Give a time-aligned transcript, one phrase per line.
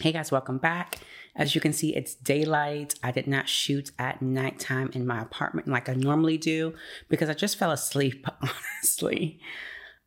[0.00, 0.96] Hey guys, welcome back.
[1.36, 2.94] As you can see, it's daylight.
[3.02, 6.72] I did not shoot at nighttime in my apartment like I normally do
[7.10, 9.38] because I just fell asleep, honestly.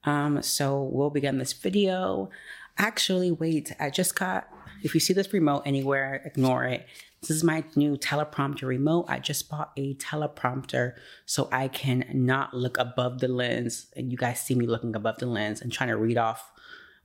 [0.04, 2.32] Um, so we'll begin this video.
[2.76, 4.48] Actually, wait, I just got,
[4.82, 6.88] if you see this remote anywhere, ignore it.
[7.22, 9.06] This is my new teleprompter remote.
[9.10, 10.94] I just bought a teleprompter
[11.28, 13.92] so I can not look above the lens.
[13.96, 16.52] And you guys see me looking above the lens and trying to read off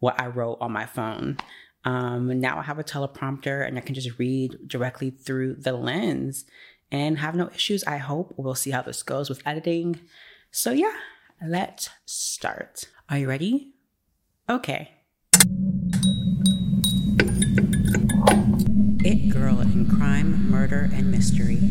[0.01, 1.37] what I wrote on my phone.
[1.89, 6.45] Um, now I have a teleprompter and I can just read directly through the lens
[6.93, 7.83] and have no issues.
[7.85, 9.99] I hope we'll see how this goes with editing.
[10.51, 10.93] So, yeah,
[11.43, 12.85] let's start.
[13.09, 13.73] Are you ready?
[14.51, 14.91] Okay.
[19.03, 21.71] It Girl in Crime, Murder, and Mystery.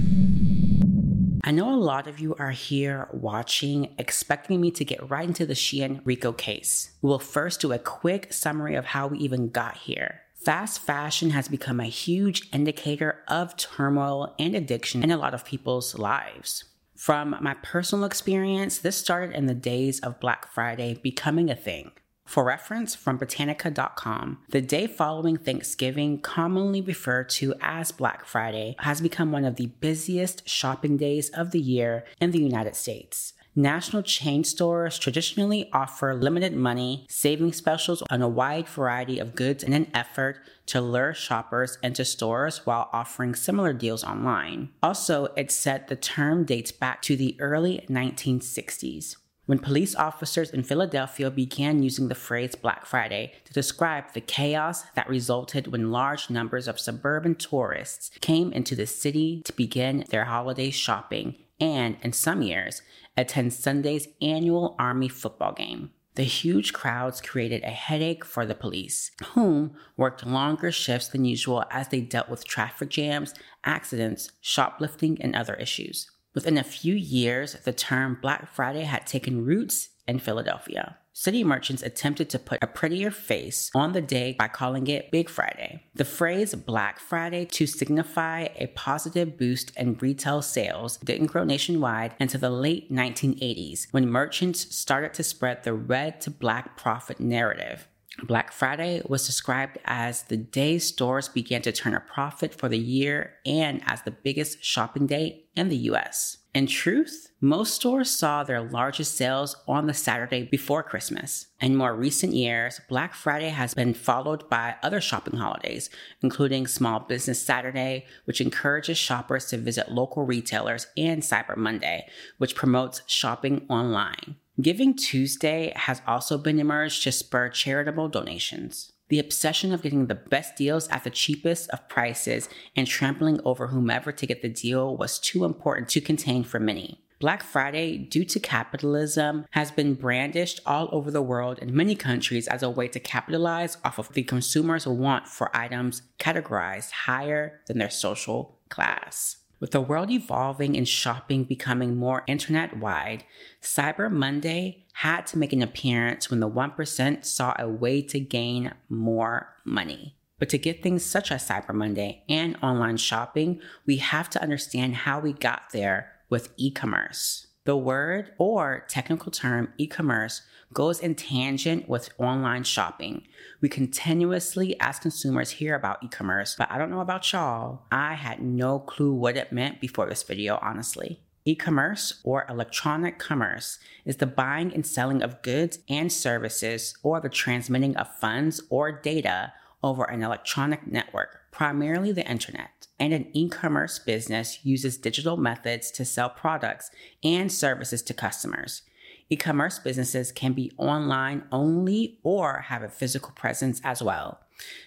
[1.48, 5.46] I know a lot of you are here watching, expecting me to get right into
[5.46, 6.92] the Shein Rico case.
[7.02, 10.24] We'll first do a quick summary of how we even got here.
[10.36, 15.46] Fast fashion has become a huge indicator of turmoil and addiction in a lot of
[15.46, 16.66] people's lives.
[16.98, 21.92] From my personal experience, this started in the days of Black Friday becoming a thing.
[22.28, 29.00] For reference, from Britannica.com, the day following Thanksgiving, commonly referred to as Black Friday, has
[29.00, 33.32] become one of the busiest shopping days of the year in the United States.
[33.56, 39.64] National chain stores traditionally offer limited money saving specials on a wide variety of goods
[39.64, 44.70] in an effort to lure shoppers into stores while offering similar deals online.
[44.84, 49.16] Also, it's said the term dates back to the early 1960s
[49.48, 54.84] when police officers in Philadelphia began using the phrase Black Friday to describe the chaos
[54.96, 60.26] that resulted when large numbers of suburban tourists came into the city to begin their
[60.26, 62.82] holiday shopping and, in some years,
[63.16, 65.92] attend Sunday's annual Army football game.
[66.16, 71.64] The huge crowds created a headache for the police, whom worked longer shifts than usual
[71.70, 76.10] as they dealt with traffic jams, accidents, shoplifting, and other issues.
[76.38, 81.00] Within a few years, the term Black Friday had taken roots in Philadelphia.
[81.12, 85.30] City merchants attempted to put a prettier face on the day by calling it Big
[85.30, 85.82] Friday.
[85.96, 92.14] The phrase Black Friday to signify a positive boost in retail sales didn't grow nationwide
[92.20, 97.88] until the late 1980s when merchants started to spread the red to black profit narrative.
[98.24, 102.78] Black Friday was described as the day stores began to turn a profit for the
[102.78, 106.38] year and as the biggest shopping day in the US.
[106.58, 111.48] In truth, most stores saw their largest sales on the Saturday before Christmas.
[111.62, 115.92] In more recent years, Black Friday has been followed by other shopping holidays,
[116.24, 122.08] including Small Business Saturday, which encourages shoppers to visit local retailers, and Cyber Monday,
[122.40, 124.38] which promotes shopping online.
[124.60, 128.92] Giving Tuesday has also been emerged to spur charitable donations.
[129.10, 133.68] The obsession of getting the best deals at the cheapest of prices and trampling over
[133.68, 137.04] whomever to get the deal was too important to contain for many.
[137.20, 142.48] Black Friday, due to capitalism, has been brandished all over the world in many countries
[142.48, 147.78] as a way to capitalize off of the consumer's want for items categorized higher than
[147.78, 149.38] their social class.
[149.60, 153.24] With the world evolving and shopping becoming more internet wide,
[153.62, 158.74] Cyber Monday had to make an appearance when the 1% saw a way to gain
[158.88, 160.16] more money.
[160.38, 164.96] But to get things such as Cyber Monday and online shopping, we have to understand
[164.96, 167.48] how we got there with e commerce.
[167.66, 173.24] The word or technical term e commerce goes in tangent with online shopping.
[173.62, 177.84] We continuously, as consumers, hear about e commerce, but I don't know about y'all.
[177.92, 181.20] I had no clue what it meant before this video, honestly.
[181.46, 187.22] E commerce or electronic commerce is the buying and selling of goods and services or
[187.22, 193.28] the transmitting of funds or data over an electronic network, primarily the internet and an
[193.34, 196.90] e commerce business uses digital methods to sell products
[197.24, 198.84] and services to customers.
[199.30, 204.40] E commerce businesses can be online only or have a physical presence as well.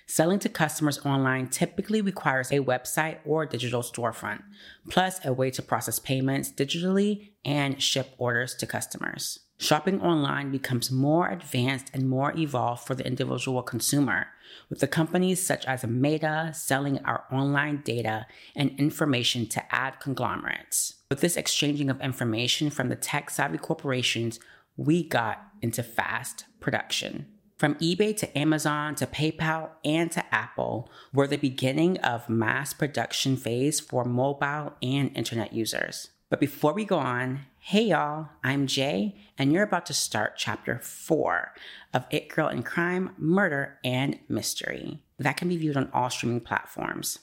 [0.06, 4.42] Selling to customers online typically requires a website or digital storefront,
[4.89, 9.41] plus a way to process payments digitally and ship orders to customers.
[9.62, 14.28] Shopping online becomes more advanced and more evolved for the individual consumer,
[14.71, 18.27] with the companies such as Meta selling our online data
[18.57, 20.95] and information to ad conglomerates.
[21.10, 24.41] With this exchanging of information from the tech savvy corporations,
[24.78, 27.27] we got into fast production.
[27.59, 33.36] From eBay to Amazon to PayPal and to Apple were the beginning of mass production
[33.36, 36.09] phase for mobile and internet users.
[36.30, 40.78] But before we go on, hey y'all, I'm Jay, and you're about to start chapter
[40.78, 41.53] four
[41.92, 45.03] of It Girl in Crime, Murder, and Mystery.
[45.18, 47.18] That can be viewed on all streaming platforms.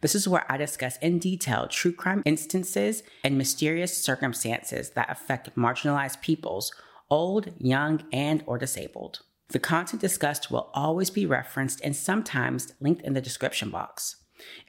[0.00, 5.54] This is where I discuss in detail true crime instances and mysterious circumstances that affect
[5.54, 6.72] marginalized peoples,
[7.08, 9.20] old, young, and or disabled.
[9.50, 14.16] The content discussed will always be referenced and sometimes linked in the description box.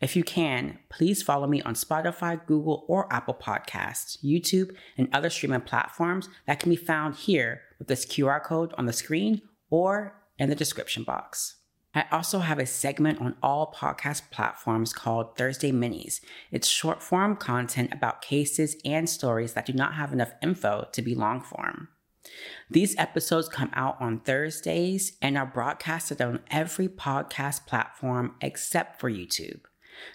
[0.02, 5.30] If you can, please follow me on Spotify, Google, or Apple Podcasts, YouTube, and other
[5.30, 10.16] streaming platforms that can be found here with this QR code on the screen or
[10.38, 11.56] in the description box.
[11.94, 16.22] I also have a segment on all podcast platforms called Thursday Minis.
[16.50, 21.02] It's short form content about cases and stories that do not have enough info to
[21.02, 21.90] be long form.
[22.70, 29.10] These episodes come out on Thursdays and are broadcasted on every podcast platform except for
[29.10, 29.62] YouTube.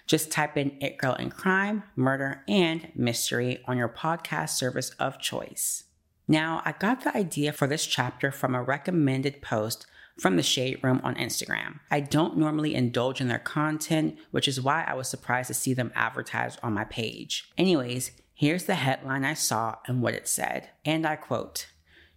[0.05, 5.19] Just type in It Girl in Crime, Murder, and Mystery on your podcast service of
[5.19, 5.83] choice.
[6.27, 9.85] Now, I got the idea for this chapter from a recommended post
[10.19, 11.79] from the Shade Room on Instagram.
[11.91, 15.73] I don't normally indulge in their content, which is why I was surprised to see
[15.73, 17.49] them advertised on my page.
[17.57, 20.69] Anyways, here's the headline I saw and what it said.
[20.83, 21.67] And I quote,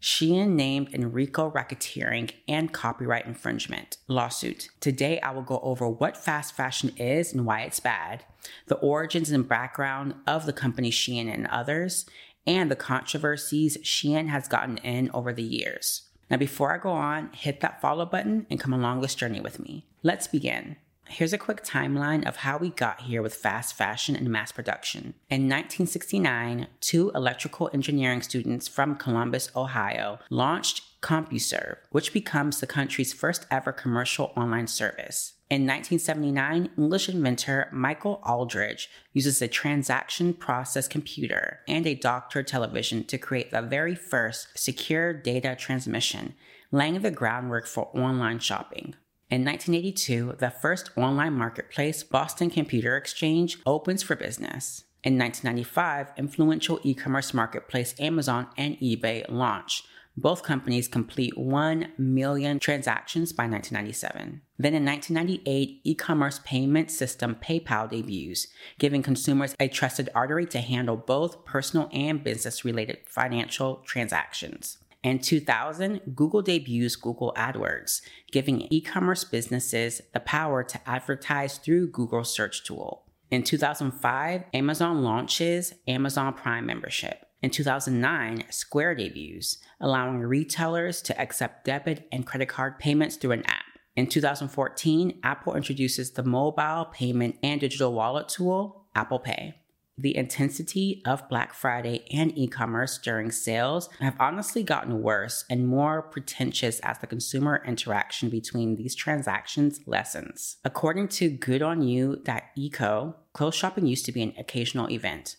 [0.00, 4.70] Shein named in RICO racketeering and copyright infringement lawsuit.
[4.80, 8.24] Today, I will go over what fast fashion is and why it's bad,
[8.66, 12.06] the origins and background of the company Shein and others,
[12.46, 16.02] and the controversies Shein has gotten in over the years.
[16.30, 19.60] Now, before I go on, hit that follow button and come along this journey with
[19.60, 19.84] me.
[20.02, 20.76] Let's begin.
[21.12, 25.14] Here's a quick timeline of how we got here with fast fashion and mass production.
[25.28, 33.12] In 1969, two electrical engineering students from Columbus, Ohio, launched CompuServe, which becomes the country's
[33.12, 35.34] first ever commercial online service.
[35.50, 43.02] In 1979, English inventor Michael Aldrich uses a transaction process computer and a doctor television
[43.06, 46.34] to create the very first secure data transmission,
[46.70, 48.94] laying the groundwork for online shopping.
[49.30, 54.82] In 1982, the first online marketplace, Boston Computer Exchange, opens for business.
[55.04, 59.84] In 1995, influential e commerce marketplace Amazon and eBay launch.
[60.16, 64.40] Both companies complete 1 million transactions by 1997.
[64.58, 68.48] Then in 1998, e commerce payment system PayPal debuts,
[68.80, 74.78] giving consumers a trusted artery to handle both personal and business related financial transactions.
[75.02, 78.02] In 2000, Google debuts Google AdWords,
[78.32, 83.04] giving e commerce businesses the power to advertise through Google's search tool.
[83.30, 87.24] In 2005, Amazon launches Amazon Prime membership.
[87.42, 93.46] In 2009, Square debuts, allowing retailers to accept debit and credit card payments through an
[93.46, 93.64] app.
[93.96, 99.54] In 2014, Apple introduces the mobile payment and digital wallet tool, Apple Pay
[100.00, 105.68] the intensity of Black Friday and e commerce during sales have honestly gotten worse and
[105.68, 110.56] more pretentious as the consumer interaction between these transactions lessens.
[110.64, 115.36] According to goodonyou.eco, clothes shopping used to be an occasional event.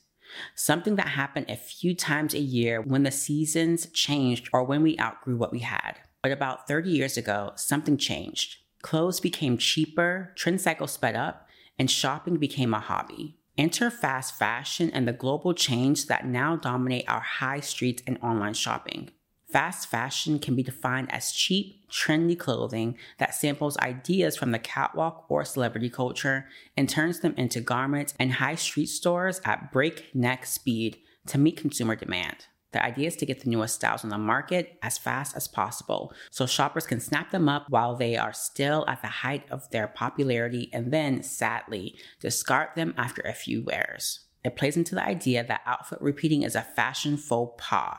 [0.55, 4.97] Something that happened a few times a year when the seasons changed or when we
[4.99, 5.99] outgrew what we had.
[6.21, 8.57] But about 30 years ago, something changed.
[8.81, 11.47] Clothes became cheaper, trend cycles sped up,
[11.77, 13.40] and shopping became a hobby.
[13.57, 18.53] Enter fast fashion and the global change that now dominate our high streets and online
[18.53, 19.09] shopping.
[19.51, 25.25] Fast fashion can be defined as cheap, trendy clothing that samples ideas from the catwalk
[25.27, 30.99] or celebrity culture and turns them into garments in high street stores at breakneck speed
[31.27, 32.47] to meet consumer demand.
[32.71, 36.13] The idea is to get the newest styles on the market as fast as possible
[36.29, 39.87] so shoppers can snap them up while they are still at the height of their
[39.87, 44.21] popularity and then, sadly, discard them after a few wears.
[44.43, 47.97] It plays into the idea that outfit repeating is a fashion faux pas,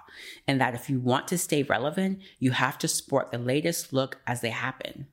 [0.48, 4.20] and that if you want to stay relevant, you have to sport the latest look
[4.26, 5.06] as they happen.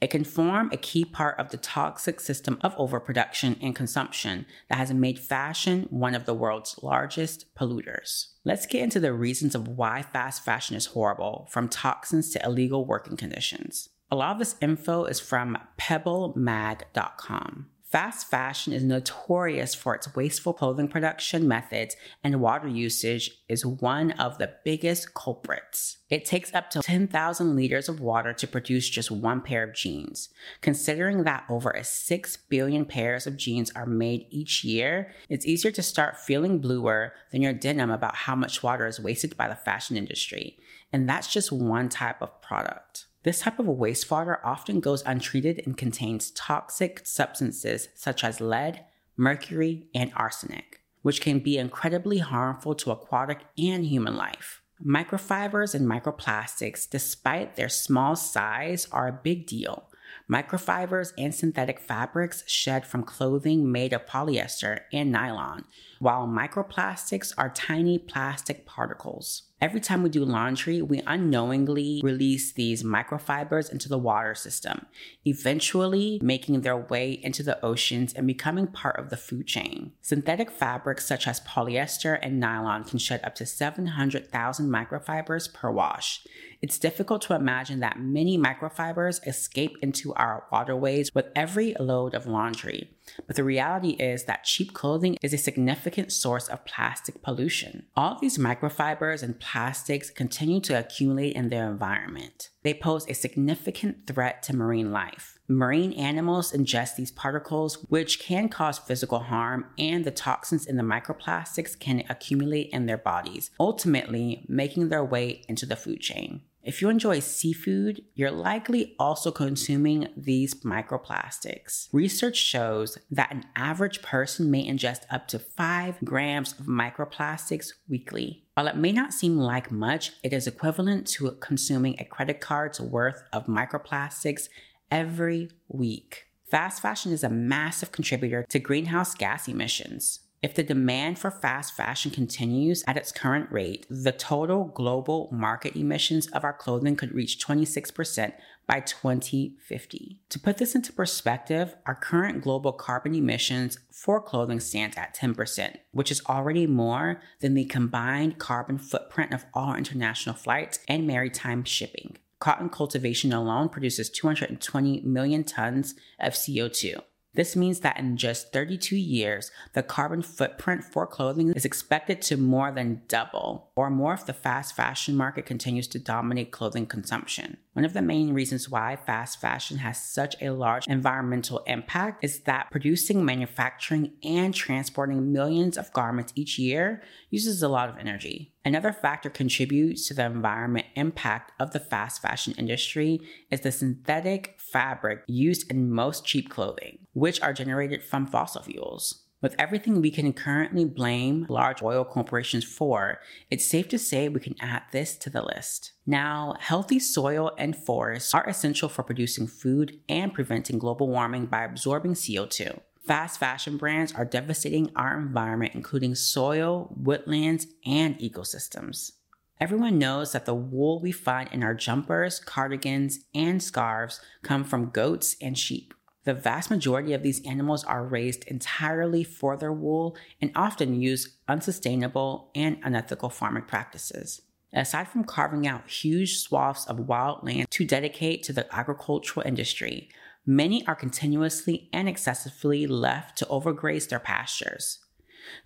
[0.00, 4.78] It can form a key part of the toxic system of overproduction and consumption that
[4.78, 8.28] has made fashion one of the world's largest polluters.
[8.44, 12.84] Let's get into the reasons of why fast fashion is horrible, from toxins to illegal
[12.84, 13.88] working conditions.
[14.10, 17.66] A lot of this info is from pebblemag.com.
[17.90, 24.10] Fast fashion is notorious for its wasteful clothing production methods, and water usage is one
[24.12, 25.96] of the biggest culprits.
[26.10, 30.28] It takes up to 10,000 liters of water to produce just one pair of jeans.
[30.60, 35.82] Considering that over 6 billion pairs of jeans are made each year, it's easier to
[35.82, 39.96] start feeling bluer than your denim about how much water is wasted by the fashion
[39.96, 40.58] industry.
[40.92, 43.06] And that's just one type of product.
[43.28, 48.86] This type of wastewater often goes untreated and contains toxic substances such as lead,
[49.18, 50.80] mercury, and arsenic.
[51.02, 54.62] which can be incredibly harmful to aquatic and human life.
[54.82, 59.90] Microfibers and microplastics, despite their small size, are a big deal.
[60.30, 65.66] Microfibers and synthetic fabrics shed from clothing made of polyester and nylon,
[65.98, 69.47] while microplastics are tiny plastic particles.
[69.60, 74.86] Every time we do laundry, we unknowingly release these microfibers into the water system,
[75.24, 79.92] eventually making their way into the oceans and becoming part of the food chain.
[80.00, 86.24] Synthetic fabrics such as polyester and nylon can shed up to 700,000 microfibers per wash.
[86.62, 92.28] It's difficult to imagine that many microfibers escape into our waterways with every load of
[92.28, 92.90] laundry.
[93.26, 97.86] But the reality is that cheap clothing is a significant source of plastic pollution.
[97.96, 102.50] All these microfibers and plastics continue to accumulate in their environment.
[102.62, 105.38] They pose a significant threat to marine life.
[105.48, 110.82] Marine animals ingest these particles, which can cause physical harm, and the toxins in the
[110.82, 116.42] microplastics can accumulate in their bodies, ultimately making their way into the food chain.
[116.68, 121.88] If you enjoy seafood, you're likely also consuming these microplastics.
[121.94, 128.44] Research shows that an average person may ingest up to 5 grams of microplastics weekly.
[128.52, 132.82] While it may not seem like much, it is equivalent to consuming a credit card's
[132.82, 134.50] worth of microplastics
[134.90, 136.26] every week.
[136.50, 140.20] Fast fashion is a massive contributor to greenhouse gas emissions.
[140.40, 145.74] If the demand for fast fashion continues at its current rate, the total global market
[145.74, 148.32] emissions of our clothing could reach 26%
[148.64, 150.20] by 2050.
[150.28, 155.76] To put this into perspective, our current global carbon emissions for clothing stands at 10%,
[155.90, 161.64] which is already more than the combined carbon footprint of all international flights and maritime
[161.64, 162.16] shipping.
[162.38, 167.00] Cotton cultivation alone produces 220 million tons of CO2.
[167.34, 172.36] This means that in just 32 years, the carbon footprint for clothing is expected to
[172.36, 177.58] more than double, or more if the fast fashion market continues to dominate clothing consumption.
[177.74, 182.40] One of the main reasons why fast fashion has such a large environmental impact is
[182.40, 188.52] that producing, manufacturing, and transporting millions of garments each year uses a lot of energy.
[188.64, 193.20] Another factor contributes to the environment impact of the fast fashion industry
[193.50, 199.24] is the synthetic fabric used in most cheap clothing, which are generated from fossil fuels.
[199.40, 203.20] With everything we can currently blame large oil corporations for,
[203.50, 205.92] it's safe to say we can add this to the list.
[206.04, 211.62] Now, healthy soil and forests are essential for producing food and preventing global warming by
[211.62, 212.80] absorbing CO2.
[213.06, 219.12] Fast fashion brands are devastating our environment, including soil, woodlands, and ecosystems.
[219.60, 224.90] Everyone knows that the wool we find in our jumpers, cardigans, and scarves come from
[224.90, 225.94] goats and sheep.
[226.22, 231.38] The vast majority of these animals are raised entirely for their wool and often use
[231.48, 234.42] unsustainable and unethical farming practices.
[234.72, 240.08] Aside from carving out huge swaths of wild land to dedicate to the agricultural industry,
[240.46, 245.00] many are continuously and excessively left to overgraze their pastures.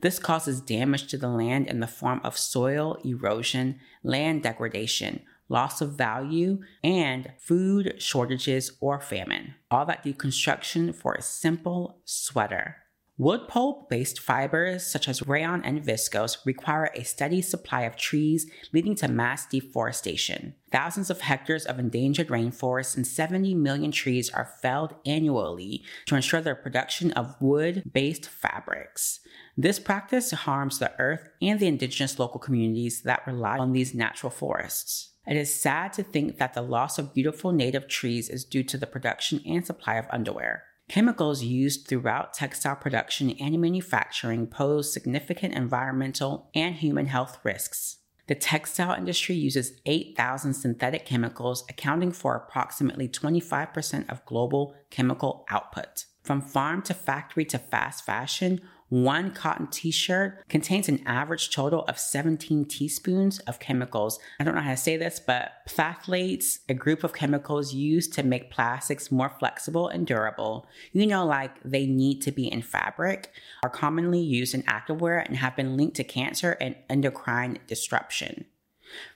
[0.01, 5.81] This causes damage to the land in the form of soil erosion, land degradation, loss
[5.81, 9.55] of value, and food shortages or famine.
[9.71, 12.77] All that deconstruction for a simple sweater.
[13.19, 18.51] Wood pulp based fibers such as rayon and viscose require a steady supply of trees,
[18.73, 20.55] leading to mass deforestation.
[20.73, 26.41] Thousands of hectares of endangered rainforests and 70 million trees are felled annually to ensure
[26.41, 29.21] the production of wood based fabrics.
[29.57, 34.31] This practice harms the earth and the indigenous local communities that rely on these natural
[34.31, 35.11] forests.
[35.27, 38.79] It is sad to think that the loss of beautiful native trees is due to
[38.79, 40.65] the production and supply of underwear.
[40.89, 47.99] Chemicals used throughout textile production and manufacturing pose significant environmental and human health risks.
[48.29, 56.07] The textile industry uses 8,000 synthetic chemicals, accounting for approximately 25% of global chemical output.
[56.23, 58.61] From farm to factory to fast fashion,
[58.93, 64.19] one cotton t shirt contains an average total of 17 teaspoons of chemicals.
[64.39, 68.23] I don't know how to say this, but phthalates, a group of chemicals used to
[68.23, 73.31] make plastics more flexible and durable, you know, like they need to be in fabric,
[73.63, 78.45] are commonly used in activewear and have been linked to cancer and endocrine disruption.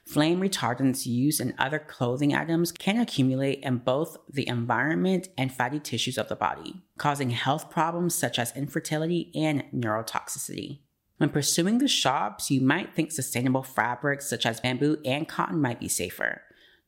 [0.05, 5.79] Flame retardants used in other clothing items can accumulate in both the environment and fatty
[5.79, 10.79] tissues of the body, causing health problems such as infertility and neurotoxicity.
[11.17, 15.79] When pursuing the shops, you might think sustainable fabrics such as bamboo and cotton might
[15.79, 16.41] be safer.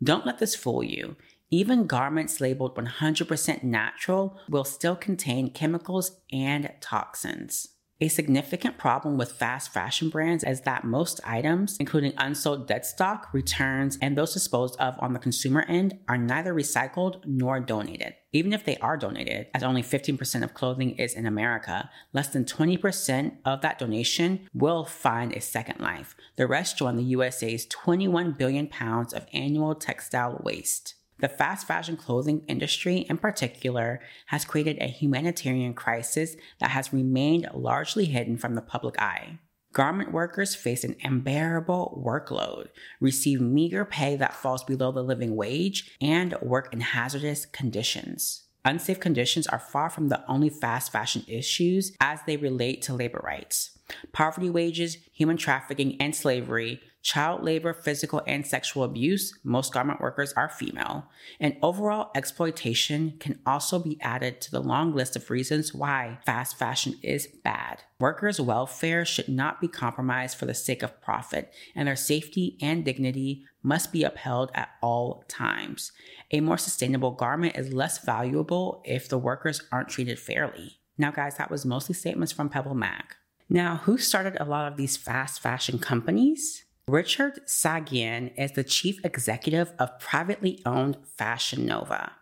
[0.03, 1.15] Don't let this fool you.
[1.51, 7.69] Even garments labeled 100% natural will still contain chemicals and toxins.
[8.01, 13.27] A significant problem with fast fashion brands is that most items, including unsold dead stock,
[13.33, 18.13] returns, and those disposed of on the consumer end, are neither recycled nor donated.
[18.31, 22.45] Even if they are donated, as only 15% of clothing is in America, less than
[22.45, 26.15] 20% of that donation will find a second life.
[26.37, 30.95] The rest join the USA's 21 billion pounds of annual textile waste.
[31.19, 37.49] The fast fashion clothing industry, in particular, has created a humanitarian crisis that has remained
[37.53, 39.39] largely hidden from the public eye.
[39.73, 45.95] Garment workers face an unbearable workload, receive meager pay that falls below the living wage,
[46.01, 48.45] and work in hazardous conditions.
[48.65, 53.21] Unsafe conditions are far from the only fast fashion issues as they relate to labor
[53.23, 53.77] rights.
[54.11, 60.33] Poverty wages, human trafficking, and slavery child labor, physical and sexual abuse, most garment workers
[60.33, 61.05] are female,
[61.39, 66.57] and overall exploitation can also be added to the long list of reasons why fast
[66.57, 67.83] fashion is bad.
[67.99, 72.83] Workers' welfare should not be compromised for the sake of profit, and their safety and
[72.83, 75.91] dignity must be upheld at all times.
[76.31, 80.79] A more sustainable garment is less valuable if the workers aren't treated fairly.
[80.97, 83.15] Now, guys, that was mostly statements from Pebble Mag.
[83.49, 86.65] Now, who started a lot of these fast fashion companies?
[86.89, 92.13] Richard Saghian is the chief executive of privately owned Fashion Nova,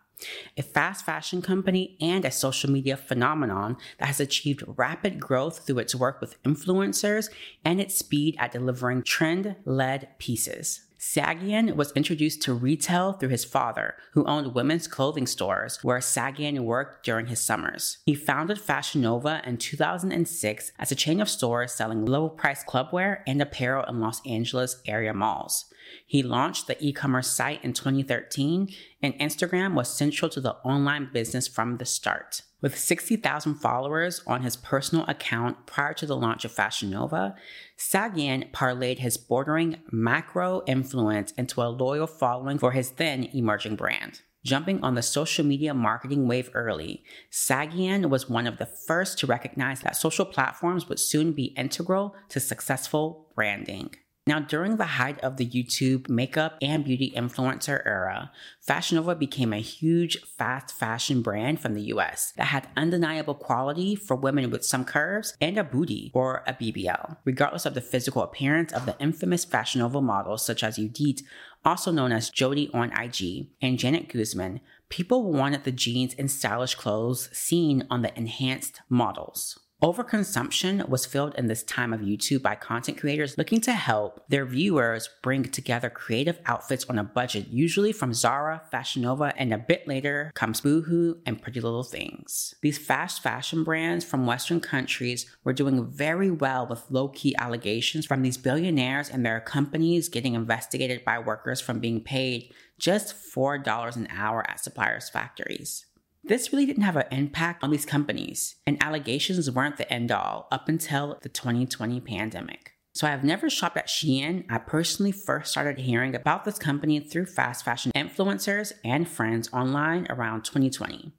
[0.58, 5.78] a fast fashion company and a social media phenomenon that has achieved rapid growth through
[5.78, 7.30] its work with influencers
[7.64, 10.87] and its speed at delivering trend led pieces.
[10.98, 16.58] Saghian was introduced to retail through his father, who owned women's clothing stores where Saghian
[16.60, 17.98] worked during his summers.
[18.04, 23.20] He founded Fashion Nova in 2006 as a chain of stores selling low price clubwear
[23.28, 25.66] and apparel in Los Angeles area malls.
[26.04, 28.68] He launched the e commerce site in 2013,
[29.00, 32.42] and Instagram was central to the online business from the start.
[32.60, 37.36] With 60,000 followers on his personal account prior to the launch of Fashion Nova,
[37.78, 44.22] Saghian parlayed his bordering macro influence into a loyal following for his then emerging brand.
[44.44, 49.26] Jumping on the social media marketing wave early, Saghian was one of the first to
[49.26, 53.94] recognize that social platforms would soon be integral to successful branding.
[54.28, 59.54] Now, during the height of the YouTube makeup and beauty influencer era, Fashion Nova became
[59.54, 64.66] a huge fast fashion brand from the US that had undeniable quality for women with
[64.66, 68.98] some curves and a booty or a BBL, regardless of the physical appearance of the
[69.00, 71.22] infamous Fashion Nova models such as Judith,
[71.64, 74.60] also known as Jody on IG, and Janet Guzman.
[74.90, 79.58] People wanted the jeans and stylish clothes seen on the enhanced models.
[79.80, 84.44] Overconsumption was filled in this time of YouTube by content creators looking to help their
[84.44, 89.58] viewers bring together creative outfits on a budget, usually from Zara, Fashion Nova, and a
[89.58, 92.56] bit later comes Boohoo and Pretty Little Things.
[92.60, 98.04] These fast fashion brands from Western countries were doing very well with low key allegations
[98.04, 103.96] from these billionaires and their companies getting investigated by workers from being paid just $4
[103.96, 105.84] an hour at suppliers' factories.
[106.24, 110.48] This really didn't have an impact on these companies, and allegations weren't the end all
[110.50, 112.72] up until the 2020 pandemic.
[112.92, 114.44] So I have never shopped at Shein.
[114.50, 120.06] I personally first started hearing about this company through fast fashion influencers and friends online
[120.10, 121.12] around 2020.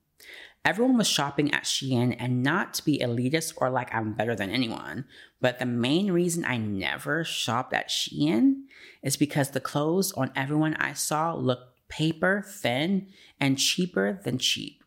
[0.65, 4.49] Everyone was shopping at Shein and not to be elitist or like I'm better than
[4.49, 5.05] anyone,
[5.39, 8.63] but the main reason I never shopped at Shein
[9.01, 13.07] is because the clothes on everyone I saw looked paper thin
[13.39, 14.78] and cheaper than cheap.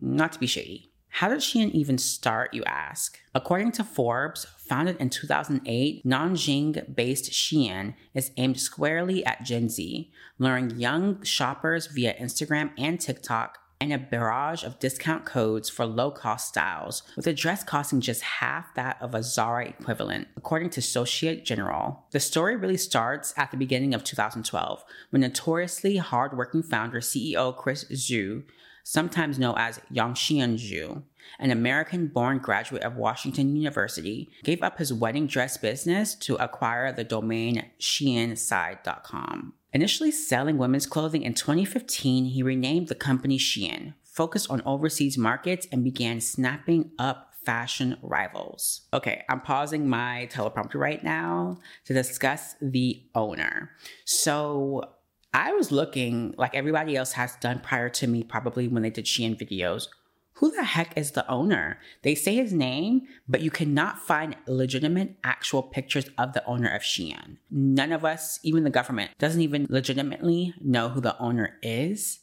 [0.00, 0.90] Not to be shady.
[1.08, 3.20] How did Shein even start, you ask?
[3.36, 10.10] According to Forbes, founded in 2008, Nanjing based Shein is aimed squarely at Gen Z,
[10.40, 16.10] luring young shoppers via Instagram and TikTok and a barrage of discount codes for low
[16.10, 20.82] cost styles, with a dress costing just half that of a Zara equivalent, according to
[20.82, 22.06] Societe Generale.
[22.10, 27.84] The story really starts at the beginning of 2012, when notoriously hardworking founder CEO Chris
[27.84, 28.42] Xu
[28.84, 31.02] sometimes known as Yang Xianzhu,
[31.40, 36.92] an American born graduate of Washington University, gave up his wedding dress business to acquire
[36.92, 39.54] the domain SheInside.com.
[39.72, 45.66] Initially selling women's clothing in 2015, he renamed the company Shein, focused on overseas markets,
[45.72, 48.82] and began snapping up fashion rivals.
[48.92, 53.70] Okay, I'm pausing my teleprompter right now to discuss the owner.
[54.04, 54.90] So,
[55.34, 59.04] I was looking like everybody else has done prior to me, probably when they did
[59.04, 59.88] Shein videos.
[60.34, 61.80] Who the heck is the owner?
[62.02, 66.82] They say his name, but you cannot find legitimate actual pictures of the owner of
[66.82, 67.38] Shein.
[67.50, 72.20] None of us, even the government, doesn't even legitimately know who the owner is.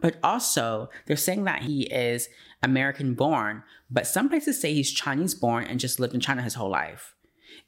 [0.00, 2.28] But also, they're saying that he is
[2.62, 6.54] American born, but some places say he's Chinese born and just lived in China his
[6.54, 7.14] whole life.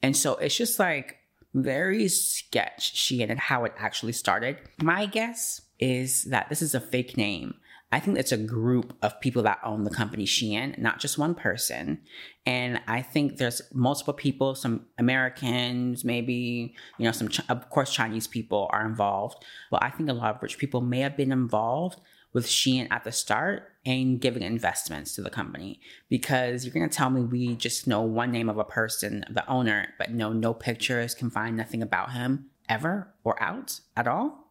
[0.02, 1.16] And so it's just like
[1.54, 4.58] very sketch Shein and how it actually started.
[4.82, 7.54] My guess is that this is a fake name.
[7.94, 11.34] I think it's a group of people that own the company Shein, not just one
[11.34, 12.00] person.
[12.46, 18.26] And I think there's multiple people, some Americans, maybe, you know, some, of course, Chinese
[18.26, 19.44] people are involved.
[19.70, 22.00] But I think a lot of rich people may have been involved
[22.32, 26.96] with Shein at the start and giving investments to the company because you're going to
[26.96, 30.54] tell me we just know one name of a person, the owner, but know no
[30.54, 34.50] pictures, can find nothing about him ever or out at all.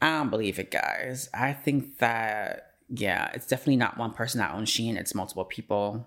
[0.00, 1.28] I don't believe it, guys.
[1.34, 6.06] I think that, yeah, it's definitely not one person that owns Shein, it's multiple people.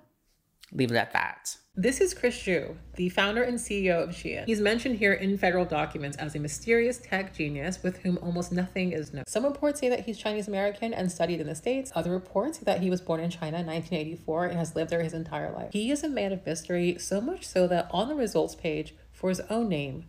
[0.73, 1.57] Leave it at that.
[1.75, 4.45] This is Chris Xu, the founder and CEO of Shein.
[4.45, 8.91] He's mentioned here in federal documents as a mysterious tech genius with whom almost nothing
[8.91, 9.23] is known.
[9.27, 11.91] Some reports say that he's Chinese American and studied in the States.
[11.95, 15.01] Other reports say that he was born in China in 1984 and has lived there
[15.01, 15.73] his entire life.
[15.73, 19.29] He is a man of mystery, so much so that on the results page for
[19.29, 20.05] his own name,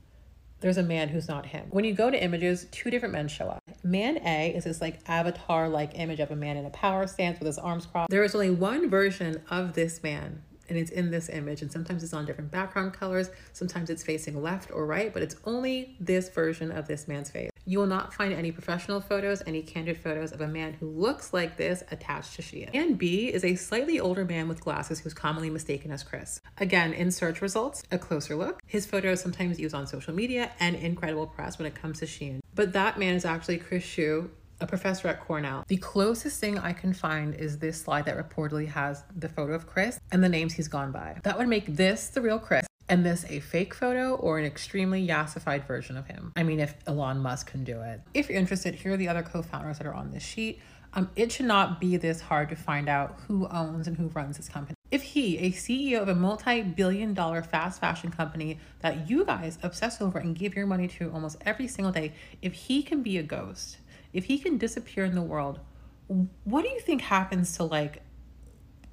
[0.60, 1.66] there's a man who's not him.
[1.70, 3.62] When you go to images, two different men show up.
[3.82, 7.38] Man A is this like avatar like image of a man in a power stance
[7.38, 8.10] with his arms crossed.
[8.10, 12.02] There is only one version of this man and it's in this image and sometimes
[12.02, 16.28] it's on different background colors sometimes it's facing left or right but it's only this
[16.28, 20.32] version of this man's face you will not find any professional photos any candid photos
[20.32, 22.70] of a man who looks like this attached to Shein.
[22.74, 26.40] And B is a slightly older man with glasses who's commonly mistaken as Chris.
[26.58, 28.60] Again, in search results, a closer look.
[28.66, 32.40] His photos sometimes used on social media and incredible press when it comes to Shein.
[32.54, 34.28] But that man is actually Chris Xu,
[34.64, 35.64] a professor at Cornell.
[35.68, 39.66] The closest thing I can find is this slide that reportedly has the photo of
[39.66, 41.18] Chris and the names he's gone by.
[41.22, 45.06] That would make this the real Chris and this a fake photo or an extremely
[45.06, 46.32] yassified version of him.
[46.34, 48.00] I mean, if Elon Musk can do it.
[48.14, 50.60] If you're interested, here are the other co founders that are on this sheet.
[50.94, 54.36] Um, it should not be this hard to find out who owns and who runs
[54.36, 54.76] this company.
[54.90, 59.58] If he, a CEO of a multi billion dollar fast fashion company that you guys
[59.62, 63.18] obsess over and give your money to almost every single day, if he can be
[63.18, 63.78] a ghost,
[64.14, 65.60] if he can disappear in the world,
[66.44, 68.02] what do you think happens to like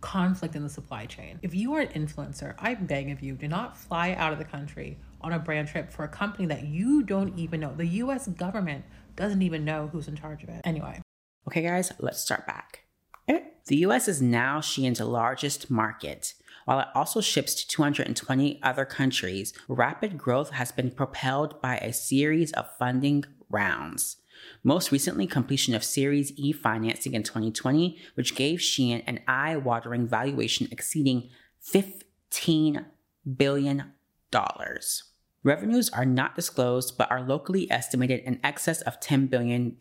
[0.02, 1.40] conflict in the supply chain?
[1.44, 4.46] If you are an influencer, I beg of you, do not fly out of the
[4.46, 7.74] country on a brand trip for a company that you don't even know.
[7.76, 8.84] The US government
[9.16, 10.62] doesn't even know who's in charge of it.
[10.64, 11.00] Anyway.
[11.48, 12.86] Okay, guys, let's start back.
[13.28, 16.34] Eh, the US is now Shein's largest market.
[16.66, 21.94] While it also ships to 220 other countries, rapid growth has been propelled by a
[21.94, 24.18] series of funding rounds.
[24.64, 30.08] Most recently, completion of Series E financing in 2020, which gave Shein an eye watering
[30.08, 31.30] valuation exceeding
[31.64, 32.86] $15
[33.38, 33.94] billion.
[35.44, 39.76] Revenues are not disclosed but are locally estimated in excess of $10 billion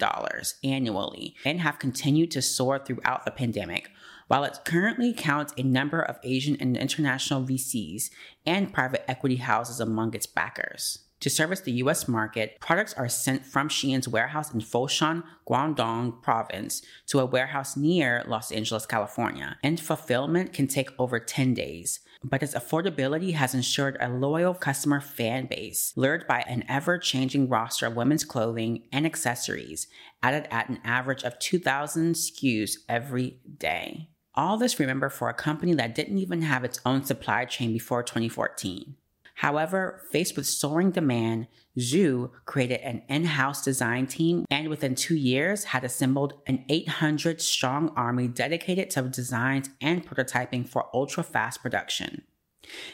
[0.65, 3.91] annually and have continued to soar throughout the pandemic.
[4.29, 8.11] While it currently counts a number of Asian and international VCs
[8.47, 11.01] and private equity houses among its backers.
[11.21, 16.81] To service the US market, products are sent from Shein's warehouse in Foshan, Guangdong province
[17.09, 22.01] to a warehouse near Los Angeles, California, and fulfillment can take over 10 days.
[22.25, 27.51] But its affordability has ensured a loyal customer fan base, lured by an ever changing
[27.51, 29.89] roster of women's clothing and accessories,
[30.23, 34.09] added at an average of 2,000 SKUs every day.
[34.35, 38.03] All this, remember, for a company that didn't even have its own supply chain before
[38.03, 38.97] 2014.
[39.41, 41.47] However, faced with soaring demand,
[41.79, 47.41] Xu created an in house design team and within two years had assembled an 800
[47.41, 52.21] strong army dedicated to designs and prototyping for ultra fast production.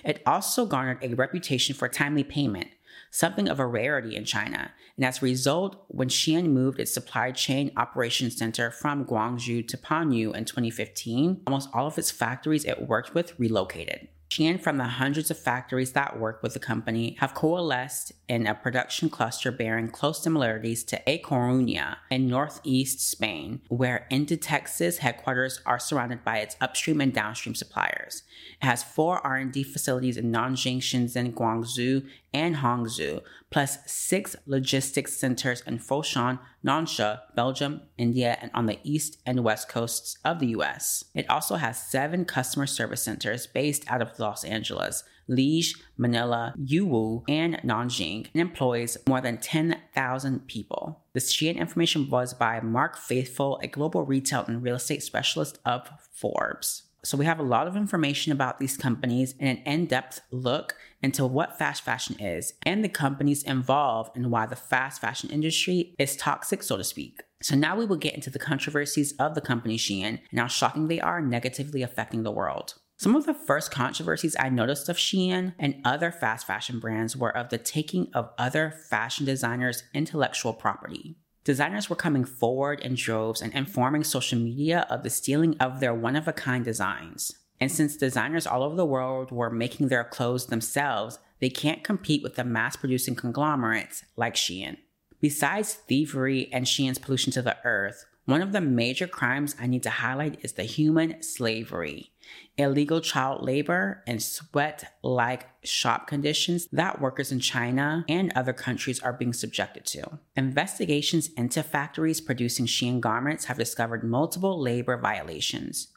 [0.05, 2.69] It also garnered a reputation for timely payment,
[3.11, 4.71] something of a rarity in China.
[4.97, 9.77] And as a result, when Shein moved its supply chain operations center from Guangzhou to
[9.77, 14.07] Panyu in 2015, almost all of its factories it worked with relocated.
[14.29, 18.55] Shein from the hundreds of factories that work with the company have coalesced in a
[18.55, 25.79] production cluster bearing close similarities to A Coruña in northeast Spain, where Inditex's headquarters are
[25.79, 28.25] surrounded by its upstream and downstream suppliers.
[28.61, 35.63] It has four R&D facilities in Nanjing, Shenzhen, Guangzhou, and Hangzhou, plus six logistics centers
[35.67, 41.05] in Foshan, Nansha, Belgium, India, and on the east and west coasts of the US.
[41.15, 47.25] It also has seven customer service centers based out of Los Angeles, Liege, Manila, Yiwu,
[47.29, 51.03] and Nanjing, and employs more than 10,000 people.
[51.15, 55.89] The Shein information was by Mark Faithfull, a global retail and real estate specialist of
[56.13, 56.86] Forbes.
[57.07, 61.25] So we have a lot of information about these companies and an in-depth look into
[61.25, 66.17] what fast fashion is and the companies involved and why the fast fashion industry is
[66.17, 67.23] toxic, so to speak.
[67.41, 70.89] So now we will get into the controversies of the company Shein and how shocking
[70.89, 72.75] they are negatively affecting the world.
[72.99, 77.37] Some of the first controversies I noticed of Shein and other fast fashion brands were
[77.37, 81.19] of the taking of other fashion designers' intellectual property.
[81.47, 85.95] Designers were coming forward in droves and informing social media of the stealing of their
[85.95, 87.31] one of a kind designs.
[87.61, 92.25] And since designers all over the world were making their clothes themselves, they can't compete
[92.25, 94.79] with the mass producing conglomerates like Shein.
[95.21, 99.85] Besides thievery and Shein's pollution to the earth, one of the major crimes I need
[99.85, 102.11] to highlight is the human slavery,
[102.57, 109.01] illegal child labor, and sweat like shop conditions that workers in China and other countries
[109.01, 110.19] are being subjected to.
[110.37, 115.89] Investigations into factories producing Shein garments have discovered multiple labor violations.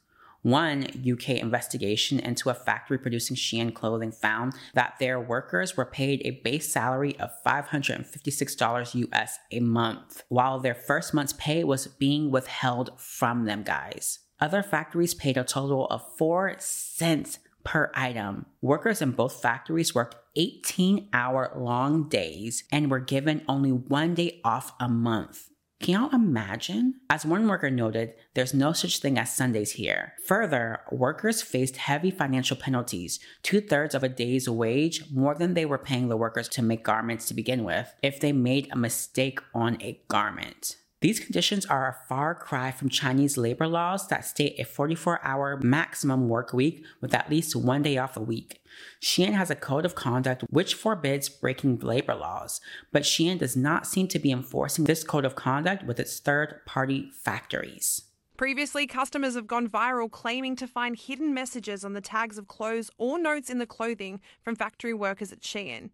[0.41, 6.21] One UK investigation into a factory producing Shein clothing found that their workers were paid
[6.23, 12.31] a base salary of $556 US a month, while their first month's pay was being
[12.31, 14.19] withheld from them, guys.
[14.41, 18.45] Other factories paid a total of 4 cents per item.
[18.61, 24.39] Workers in both factories worked 18 hour long days and were given only one day
[24.43, 25.49] off a month.
[25.81, 26.95] Can y'all imagine?
[27.09, 30.13] As one worker noted, there's no such thing as Sundays here.
[30.25, 35.65] Further, workers faced heavy financial penalties, two thirds of a day's wage, more than they
[35.65, 39.39] were paying the workers to make garments to begin with, if they made a mistake
[39.53, 40.75] on a garment.
[41.01, 45.57] These conditions are a far cry from Chinese labor laws that state a 44 hour
[45.57, 48.61] maximum work week with at least one day off a week.
[49.01, 52.59] Shein has a code of conduct which forbids breaking labor laws,
[52.91, 56.59] but Shein does not seem to be enforcing this code of conduct with its third
[56.65, 58.01] party factories.
[58.35, 62.89] Previously, customers have gone viral claiming to find hidden messages on the tags of clothes
[62.97, 65.91] or notes in the clothing from factory workers at Shein.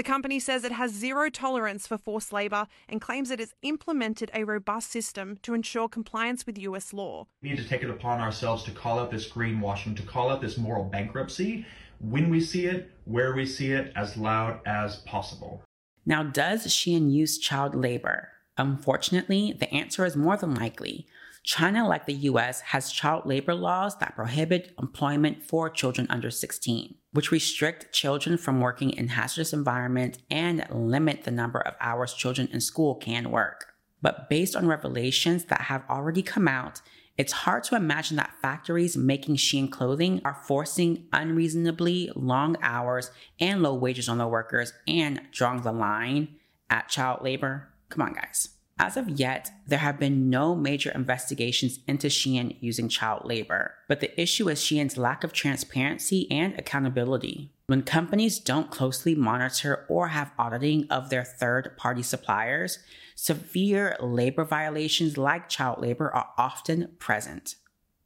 [0.00, 4.30] The company says it has zero tolerance for forced labour and claims it has implemented
[4.32, 7.26] a robust system to ensure compliance with US law.
[7.42, 10.40] We need to take it upon ourselves to call out this greenwashing, to call out
[10.40, 11.66] this moral bankruptcy
[11.98, 15.62] when we see it, where we see it, as loud as possible.
[16.06, 18.30] Now, does Shein use child labor?
[18.56, 21.08] Unfortunately, the answer is more than likely.
[21.42, 26.94] China, like the US, has child labor laws that prohibit employment for children under 16,
[27.12, 32.48] which restrict children from working in hazardous environments and limit the number of hours children
[32.52, 33.74] in school can work.
[34.02, 36.80] But based on revelations that have already come out,
[37.18, 43.62] it's hard to imagine that factories making Shein clothing are forcing unreasonably long hours and
[43.62, 46.36] low wages on their workers and drawing the line
[46.70, 47.68] at child labor.
[47.90, 48.59] Come on, guys.
[48.82, 54.00] As of yet, there have been no major investigations into Shein using child labor, but
[54.00, 57.52] the issue is Shein's lack of transparency and accountability.
[57.66, 62.78] When companies don't closely monitor or have auditing of their third party suppliers,
[63.14, 67.56] severe labor violations like child labor are often present.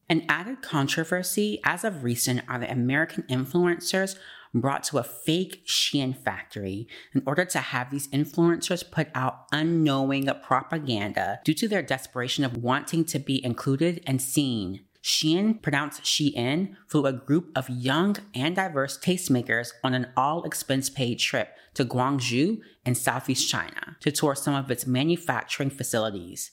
[0.09, 4.17] An added controversy as of recent are the American influencers
[4.55, 10.29] brought to a fake Shein factory in order to have these influencers put out unknowing
[10.43, 14.81] propaganda due to their desperation of wanting to be included and seen.
[15.03, 20.89] Shein, pronounced Shein, flew a group of young and diverse tastemakers on an all expense
[20.89, 26.53] paid trip to Guangzhou in Southeast China to tour some of its manufacturing facilities.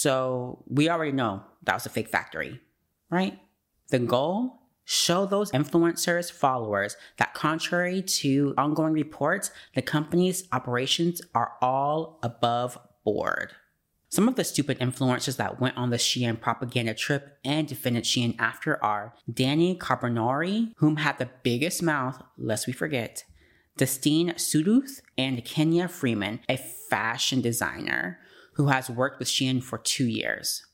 [0.00, 2.60] So we already know that was a fake factory,
[3.10, 3.38] right?
[3.90, 11.52] The goal show those influencers followers that contrary to ongoing reports the company's operations are
[11.60, 13.52] all above board
[14.10, 18.34] some of the stupid influencers that went on the Shein propaganda trip and defended Shein
[18.38, 23.24] after are Dani Carbonari, whom had the biggest mouth, lest we forget,
[23.78, 28.18] Destene Sudduth, and Kenya Freeman, a fashion designer
[28.58, 30.66] who has worked with Shein for two years.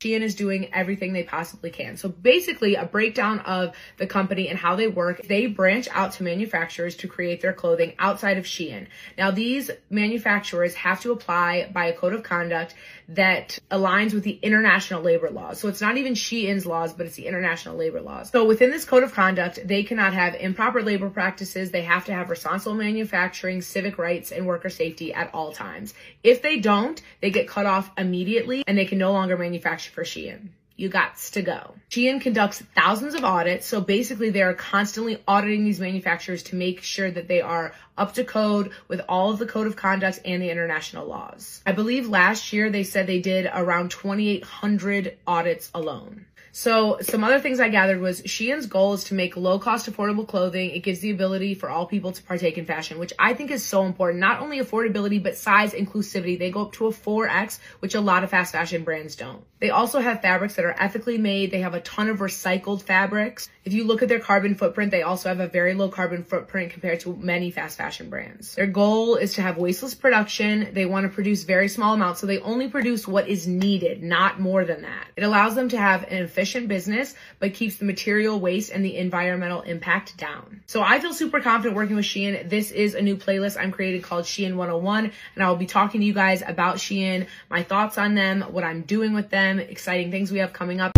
[0.00, 1.96] Shein is doing everything they possibly can.
[1.96, 5.22] So basically a breakdown of the company and how they work.
[5.22, 8.86] They branch out to manufacturers to create their clothing outside of Shein.
[9.16, 12.74] Now these manufacturers have to apply by a code of conduct
[13.08, 15.58] that aligns with the international labor laws.
[15.58, 18.30] So it's not even Shein's laws, but it's the international labor laws.
[18.30, 21.70] So within this code of conduct, they cannot have improper labor practices.
[21.70, 25.94] They have to have responsible manufacturing, civic rights, and worker safety at all times.
[26.22, 30.04] If they don't, they get cut off immediately and they can no longer manufacture for
[30.04, 31.74] Shein you got to go.
[31.90, 33.66] Shein conducts thousands of audits.
[33.66, 38.14] So basically they are constantly auditing these manufacturers to make sure that they are up
[38.14, 41.60] to code with all of the code of conduct and the international laws.
[41.66, 46.26] I believe last year they said they did around 2,800 audits alone.
[46.52, 50.26] So some other things I gathered was Shein's goal is to make low cost affordable
[50.26, 50.70] clothing.
[50.70, 53.64] It gives the ability for all people to partake in fashion, which I think is
[53.64, 54.20] so important.
[54.20, 56.38] Not only affordability, but size inclusivity.
[56.38, 59.44] They go up to a 4X, which a lot of fast fashion brands don't.
[59.60, 61.50] They also have fabrics that are ethically made.
[61.50, 63.48] They have a ton of recycled fabrics.
[63.64, 66.72] If you look at their carbon footprint, they also have a very low carbon footprint
[66.72, 68.54] compared to many fast fashion brands.
[68.54, 70.72] Their goal is to have wasteless production.
[70.72, 74.40] They want to produce very small amounts, so they only produce what is needed, not
[74.40, 75.08] more than that.
[75.16, 78.96] It allows them to have an efficient business, but keeps the material waste and the
[78.96, 80.62] environmental impact down.
[80.66, 82.48] So I feel super confident working with Shein.
[82.48, 86.00] This is a new playlist I'm creating called Shein 101, and I will be talking
[86.00, 90.12] to you guys about Shein, my thoughts on them, what I'm doing with them, exciting
[90.12, 90.92] things we have coming up.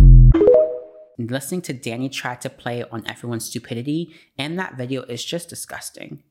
[1.16, 6.22] Listening to Dani try to play on everyone's stupidity in that video is just disgusting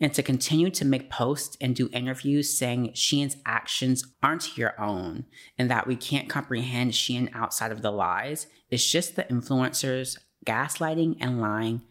[0.00, 5.26] and to continue to make posts and do interviews saying Shein's actions aren't your own
[5.58, 11.16] and that we can't comprehend Shein outside of the lies is just the influencers gaslighting
[11.20, 11.82] and lying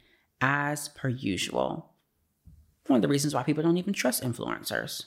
[0.42, 1.94] as per usual.
[2.88, 5.06] One of the reasons why people don't even trust influencers.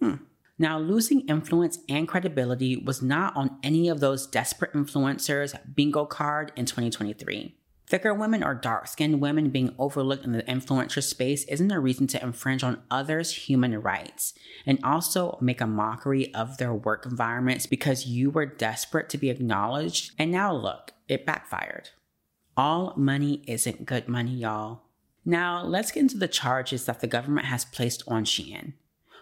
[0.00, 0.14] Hmm.
[0.58, 6.52] Now, losing influence and credibility was not on any of those desperate influencers' bingo card
[6.56, 7.56] in 2023.
[7.92, 12.06] Thicker women or dark skinned women being overlooked in the influencer space isn't a reason
[12.06, 14.32] to infringe on others' human rights
[14.64, 19.28] and also make a mockery of their work environments because you were desperate to be
[19.28, 20.12] acknowledged.
[20.18, 21.90] And now look, it backfired.
[22.56, 24.84] All money isn't good money, y'all.
[25.26, 28.72] Now, let's get into the charges that the government has placed on Shein.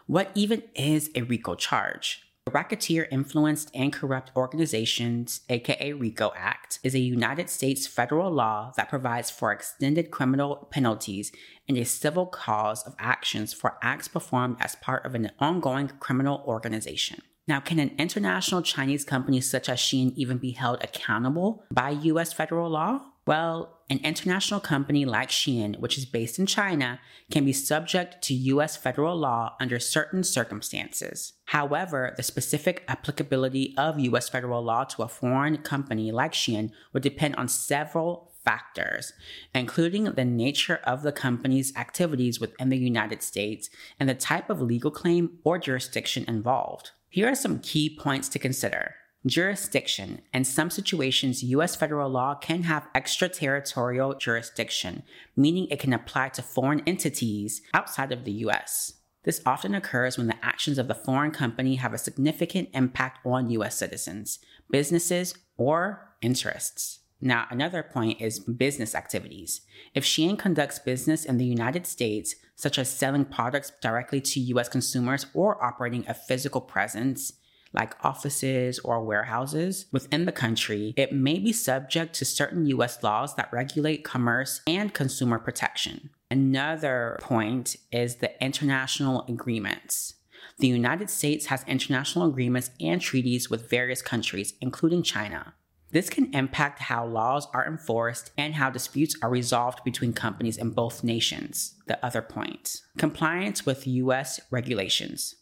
[0.06, 2.22] What even is a RICO charge?
[2.50, 8.88] Racketeer Influenced and Corrupt Organizations, aka RICO Act, is a United States federal law that
[8.88, 11.30] provides for extended criminal penalties
[11.68, 16.42] and a civil cause of actions for acts performed as part of an ongoing criminal
[16.44, 17.22] organization.
[17.46, 22.32] Now, can an international Chinese company such as Shein even be held accountable by US
[22.32, 23.00] federal law?
[23.30, 26.98] Well, an international company like Shein, which is based in China,
[27.30, 31.34] can be subject to US federal law under certain circumstances.
[31.44, 37.04] However, the specific applicability of US federal law to a foreign company like Shein would
[37.04, 39.12] depend on several factors,
[39.54, 44.60] including the nature of the company's activities within the United States and the type of
[44.60, 46.90] legal claim or jurisdiction involved.
[47.08, 48.96] Here are some key points to consider.
[49.26, 50.22] Jurisdiction.
[50.32, 51.76] In some situations, U.S.
[51.76, 55.02] federal law can have extraterritorial jurisdiction,
[55.36, 58.94] meaning it can apply to foreign entities outside of the U.S.
[59.24, 63.50] This often occurs when the actions of the foreign company have a significant impact on
[63.50, 63.76] U.S.
[63.76, 64.38] citizens,
[64.70, 67.00] businesses, or interests.
[67.20, 69.60] Now, another point is business activities.
[69.94, 74.70] If Shein conducts business in the United States, such as selling products directly to US
[74.70, 77.34] consumers or operating a physical presence,
[77.72, 83.36] like offices or warehouses within the country, it may be subject to certain US laws
[83.36, 86.10] that regulate commerce and consumer protection.
[86.30, 90.14] Another point is the international agreements.
[90.58, 95.54] The United States has international agreements and treaties with various countries, including China.
[95.92, 100.70] This can impact how laws are enforced and how disputes are resolved between companies in
[100.70, 101.74] both nations.
[101.86, 105.34] The other point compliance with US regulations.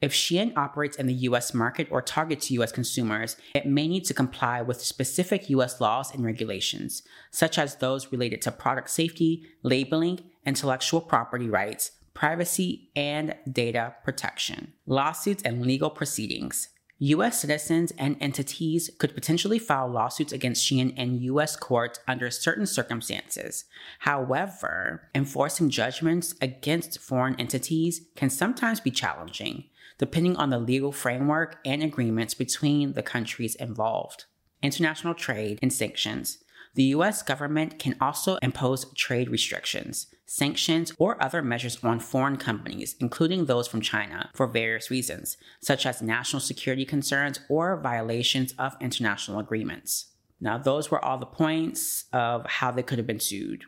[0.00, 4.14] If Shein operates in the US market or targets US consumers, it may need to
[4.14, 10.20] comply with specific US laws and regulations, such as those related to product safety, labeling,
[10.46, 14.72] intellectual property rights, privacy, and data protection.
[14.86, 16.68] Lawsuits and legal proceedings.
[16.98, 17.40] U.S.
[17.40, 21.56] citizens and entities could potentially file lawsuits against Shein in U.S.
[21.56, 23.64] courts under certain circumstances.
[24.00, 29.64] However, enforcing judgments against foreign entities can sometimes be challenging,
[29.98, 34.26] depending on the legal framework and agreements between the countries involved.
[34.62, 36.43] International trade and sanctions.
[36.74, 42.96] The US government can also impose trade restrictions, sanctions, or other measures on foreign companies,
[42.98, 48.76] including those from China, for various reasons, such as national security concerns or violations of
[48.80, 50.06] international agreements.
[50.40, 53.64] Now, those were all the points of how they could have been sued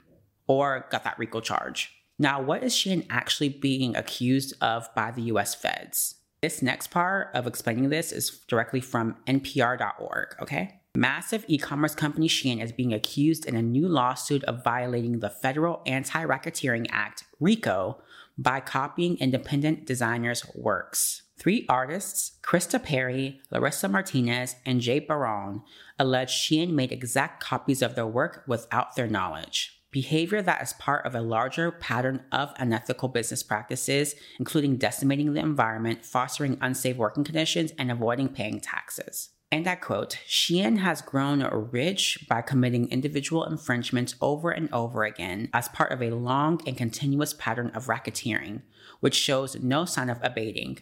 [0.49, 1.93] or got that RICO charge.
[2.18, 6.16] Now, what is Shein actually being accused of by the US feds?
[6.43, 10.76] This next part of explaining this is directly from npr.org, okay?
[10.97, 15.28] Massive e commerce company Shein is being accused in a new lawsuit of violating the
[15.28, 18.01] federal Anti Racketeering Act, RICO,
[18.38, 21.20] by copying independent designers' works.
[21.38, 25.61] Three artists, Krista Perry, Larissa Martinez, and Jay Baron,
[25.99, 29.82] allege Shein made exact copies of their work without their knowledge.
[29.90, 35.40] Behavior that is part of a larger pattern of unethical business practices, including decimating the
[35.40, 39.28] environment, fostering unsafe working conditions, and avoiding paying taxes.
[39.53, 45.51] And I quote, Shein has grown rich by committing individual infringements over and over again
[45.55, 48.62] as part of a long and continuous pattern of racketeering,
[49.01, 50.78] which shows no sign of abating.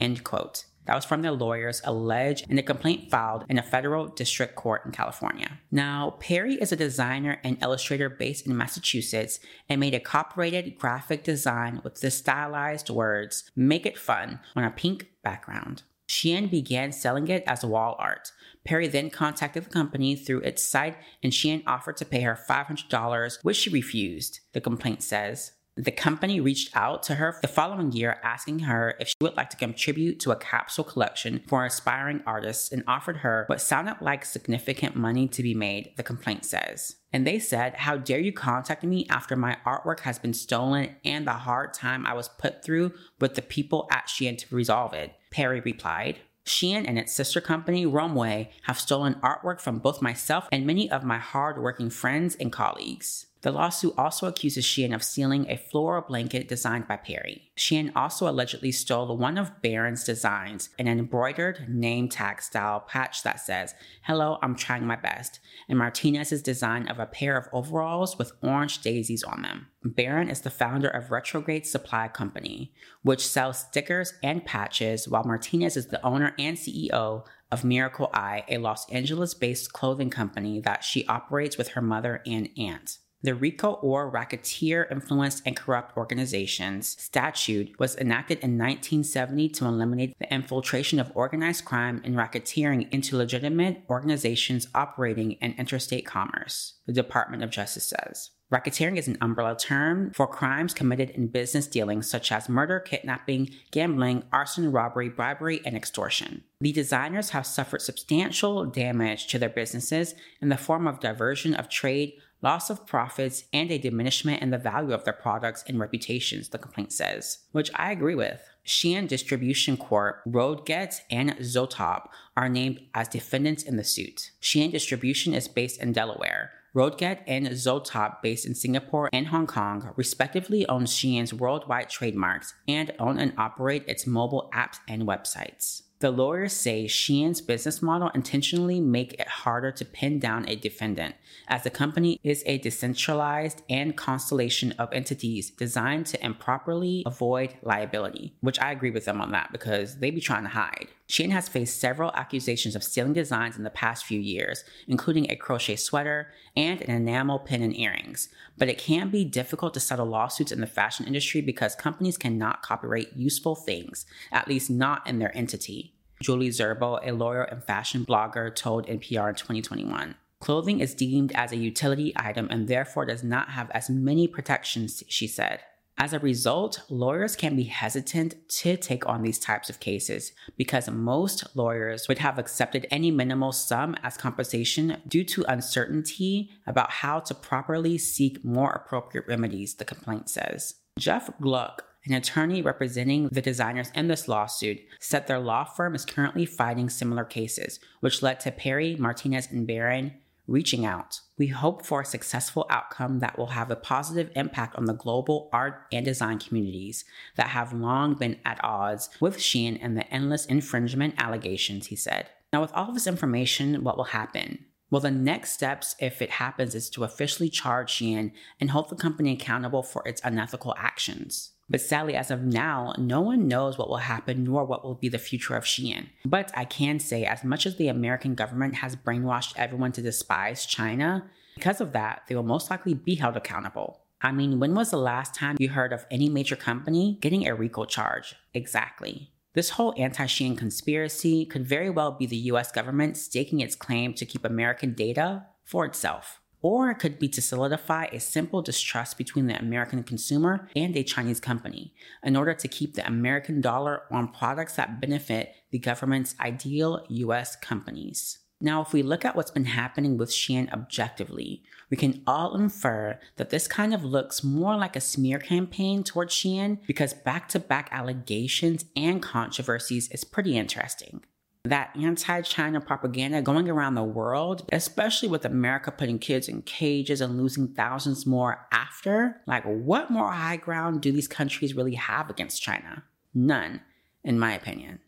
[0.00, 0.64] End quote.
[0.86, 4.82] That was from their lawyers alleged in a complaint filed in a federal district court
[4.86, 5.58] in California.
[5.70, 11.24] Now, Perry is a designer and illustrator based in Massachusetts and made a copyrighted graphic
[11.24, 15.82] design with the stylized words, Make it fun, on a pink background.
[16.08, 18.32] Shein began selling it as wall art.
[18.64, 23.38] Perry then contacted the company through its site and Shein offered to pay her $500,
[23.42, 25.52] which she refused, the complaint says.
[25.78, 29.50] The company reached out to her the following year asking her if she would like
[29.50, 34.24] to contribute to a capsule collection for aspiring artists and offered her what sounded like
[34.24, 36.96] significant money to be made, the complaint says.
[37.12, 41.26] And they said, How dare you contact me after my artwork has been stolen and
[41.26, 45.12] the hard time I was put through with the people at Shein to resolve it?
[45.30, 46.20] Perry replied.
[46.46, 51.04] Shein and its sister company, Romwe, have stolen artwork from both myself and many of
[51.04, 53.25] my hard-working friends and colleagues.
[53.42, 57.50] The lawsuit also accuses Shein of stealing a floral blanket designed by Perry.
[57.56, 63.38] Shein also allegedly stole one of Baron's designs, an embroidered name tag style patch that
[63.38, 68.32] says, Hello, I'm trying my best, and Martinez's design of a pair of overalls with
[68.42, 69.68] orange daisies on them.
[69.84, 72.72] Baron is the founder of Retrograde Supply Company,
[73.02, 78.44] which sells stickers and patches, while Martinez is the owner and CEO of Miracle Eye,
[78.48, 82.98] a Los Angeles based clothing company that she operates with her mother and aunt.
[83.26, 90.16] The RICO or Racketeer Influenced and Corrupt Organizations statute was enacted in 1970 to eliminate
[90.20, 96.92] the infiltration of organized crime and racketeering into legitimate organizations operating in interstate commerce, the
[96.92, 98.30] Department of Justice says.
[98.52, 103.50] Racketeering is an umbrella term for crimes committed in business dealings such as murder, kidnapping,
[103.72, 106.44] gambling, arson, robbery, bribery, and extortion.
[106.60, 111.68] The designers have suffered substantial damage to their businesses in the form of diversion of
[111.68, 112.12] trade,
[112.42, 116.58] loss of profits, and a diminishment in the value of their products and reputations, the
[116.58, 118.42] complaint says, which I agree with.
[118.66, 124.32] Shein Distribution Corp, Roadget, and Zoetop are named as defendants in the suit.
[124.42, 126.50] Shein Distribution is based in Delaware.
[126.74, 132.92] Roadget and Zoetop, based in Singapore and Hong Kong, respectively own Shein's worldwide trademarks and
[132.98, 135.82] own and operate its mobile apps and websites.
[136.00, 141.14] The lawyers say Shein's business model intentionally make it harder to pin down a defendant,
[141.48, 148.34] as the company is a decentralized and constellation of entities designed to improperly avoid liability.
[148.42, 150.88] Which I agree with them on that because they be trying to hide.
[151.08, 155.36] Shein has faced several accusations of stealing designs in the past few years, including a
[155.36, 158.28] crochet sweater and an enamel pin and earrings.
[158.58, 162.62] But it can be difficult to settle lawsuits in the fashion industry because companies cannot
[162.62, 165.94] copyright useful things, at least not in their entity.
[166.20, 170.16] Julie Zerbo, a lawyer and fashion blogger, told NPR in 2021.
[170.40, 175.02] Clothing is deemed as a utility item and therefore does not have as many protections,
[175.08, 175.60] she said.
[175.98, 180.90] As a result, lawyers can be hesitant to take on these types of cases because
[180.90, 187.20] most lawyers would have accepted any minimal sum as compensation due to uncertainty about how
[187.20, 190.74] to properly seek more appropriate remedies, the complaint says.
[190.98, 196.04] Jeff Gluck, an attorney representing the designers in this lawsuit, said their law firm is
[196.04, 200.12] currently fighting similar cases, which led to Perry, Martinez, and Baron
[200.46, 201.20] reaching out.
[201.38, 205.48] We hope for a successful outcome that will have a positive impact on the global
[205.52, 207.04] art and design communities
[207.36, 212.28] that have long been at odds with Shein and the endless infringement allegations, he said.
[212.52, 214.64] Now, with all of this information, what will happen?
[214.90, 218.96] Well, the next steps, if it happens, is to officially charge Shein and hold the
[218.96, 221.52] company accountable for its unethical actions.
[221.68, 225.08] But sadly, as of now, no one knows what will happen nor what will be
[225.08, 226.06] the future of Shein.
[226.24, 230.64] But I can say, as much as the American government has brainwashed everyone to despise
[230.64, 234.00] China, because of that, they will most likely be held accountable.
[234.22, 237.54] I mean, when was the last time you heard of any major company getting a
[237.54, 238.34] RICO charge?
[238.54, 239.32] Exactly.
[239.54, 244.14] This whole anti Shein conspiracy could very well be the US government staking its claim
[244.14, 246.40] to keep American data for itself.
[246.66, 251.04] Or it could be to solidify a simple distrust between the American consumer and a
[251.04, 251.94] Chinese company
[252.24, 257.54] in order to keep the American dollar on products that benefit the government's ideal US
[257.54, 258.40] companies.
[258.60, 263.20] Now, if we look at what's been happening with Shein objectively, we can all infer
[263.36, 267.60] that this kind of looks more like a smear campaign towards Shein because back to
[267.60, 271.22] back allegations and controversies is pretty interesting
[271.66, 277.20] that anti China propaganda going around the world, especially with America putting kids in cages
[277.20, 279.40] and losing thousands more after.
[279.46, 283.04] Like, what more high ground do these countries really have against China?
[283.34, 283.80] None,
[284.24, 285.00] in my opinion.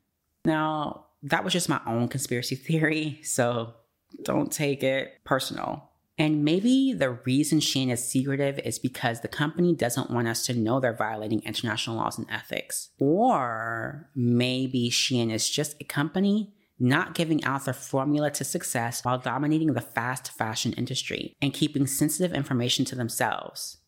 [0.44, 3.74] Now, that was just my own conspiracy theory, so
[4.22, 5.87] don't take it personal.
[6.18, 10.54] And maybe the reason Shein is secretive is because the company doesn't want us to
[10.54, 12.90] know they're violating international laws and ethics.
[12.98, 19.18] Or maybe Shein is just a company not giving out their formula to success while
[19.18, 23.78] dominating the fast fashion industry and keeping sensitive information to themselves.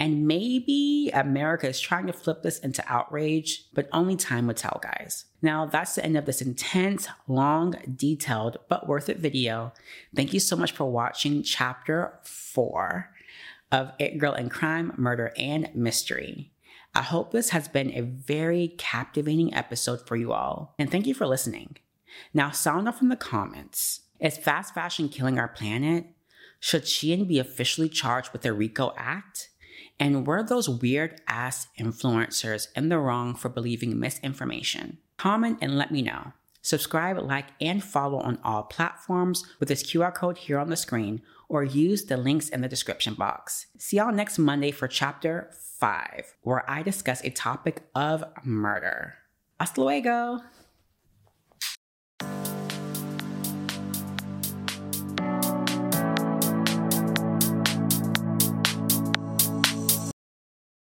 [0.00, 4.80] And maybe America is trying to flip this into outrage, but only time will tell,
[4.82, 5.26] guys.
[5.42, 9.74] Now, that's the end of this intense, long, detailed, but worth it video.
[10.16, 13.10] Thank you so much for watching chapter four
[13.70, 16.50] of It Girl in Crime, Murder, and Mystery.
[16.94, 21.12] I hope this has been a very captivating episode for you all, and thank you
[21.12, 21.76] for listening.
[22.32, 24.00] Now, sound off in the comments.
[24.18, 26.06] Is fast fashion killing our planet?
[26.58, 29.49] Should Shein be officially charged with the RICO Act?
[30.00, 34.96] And were those weird ass influencers in the wrong for believing misinformation?
[35.18, 36.32] Comment and let me know.
[36.62, 41.20] Subscribe, like, and follow on all platforms with this QR code here on the screen
[41.48, 43.66] or use the links in the description box.
[43.78, 49.14] See y'all next Monday for chapter 5, where I discuss a topic of murder.
[49.58, 50.40] Hasta luego!